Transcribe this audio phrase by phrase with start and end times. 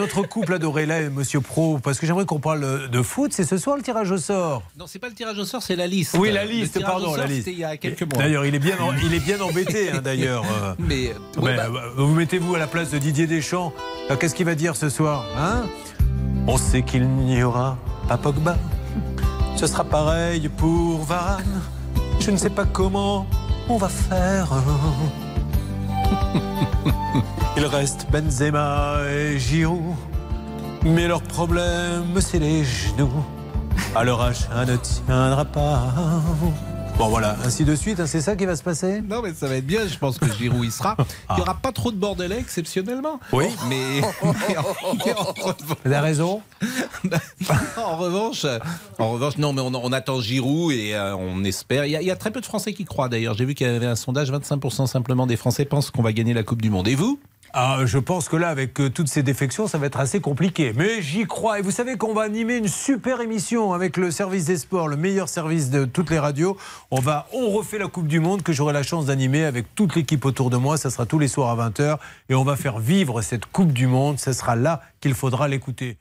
[0.00, 3.32] notre couple adoré là, Monsieur Pro, parce que j'aimerais qu'on parle de foot.
[3.34, 4.62] C'est ce soir le tirage au sort.
[4.78, 6.16] Non, c'est pas le tirage au sort, c'est la liste.
[6.18, 7.48] Oui, la liste, pardon, la liste.
[7.48, 8.22] il y a quelques mois.
[8.22, 10.42] D'ailleurs, il est bien, il est bien embêté, hein, d'ailleurs.
[10.78, 11.66] Mais, bah,
[11.96, 13.72] vous mettez-vous à la place de Didier Deschamps.
[14.18, 15.64] Qu'est-ce qu'il va dire ce soir, hein?
[16.46, 17.76] On sait qu'il n'y aura
[18.08, 18.56] pas Pogba.
[19.56, 21.60] Ce sera pareil pour Varane.
[22.20, 23.26] Je ne sais pas comment
[23.68, 24.48] on va faire.
[27.56, 29.94] Il reste Benzema et Giroud.
[30.84, 33.24] Mais leur problème, c'est les genoux.
[33.94, 35.92] À leur âge, un ne tiendra pas.
[37.00, 39.00] Bon voilà, ainsi de suite, hein, c'est ça qui va se passer?
[39.00, 40.96] Non mais ça va être bien, je pense que Giroud y sera.
[41.30, 43.18] Il n'y aura pas trop de bordelais exceptionnellement.
[43.32, 43.46] Oui.
[43.70, 46.42] Mais, Vous avez raison?
[47.78, 48.44] en revanche,
[48.98, 51.86] en revanche, non mais on, attend Giroud et euh, on espère.
[51.86, 53.34] Il y, a, très peu de Français qui croient d'ailleurs.
[53.34, 56.34] J'ai vu qu'il y avait un sondage, 25% simplement des Français pensent qu'on va gagner
[56.34, 56.86] la Coupe du Monde.
[56.86, 57.18] Et vous?
[57.52, 60.72] Ah, je pense que là, avec euh, toutes ces défections, ça va être assez compliqué.
[60.76, 61.58] Mais j'y crois.
[61.58, 64.96] Et vous savez qu'on va animer une super émission avec le service des sports, le
[64.96, 66.56] meilleur service de toutes les radios.
[66.90, 69.96] On va, on refait la Coupe du Monde que j'aurai la chance d'animer avec toute
[69.96, 70.76] l'équipe autour de moi.
[70.76, 71.98] Ça sera tous les soirs à 20h.
[72.28, 74.20] Et on va faire vivre cette Coupe du Monde.
[74.20, 75.98] Ce sera là qu'il faudra l'écouter.